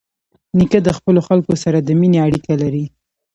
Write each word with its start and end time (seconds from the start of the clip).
نیکه 0.57 0.79
د 0.83 0.89
خپلو 0.97 1.19
خلکو 1.27 1.53
سره 1.63 1.77
د 1.81 1.89
مینې 1.99 2.19
اړیکه 2.27 2.53
لري. 2.63 2.85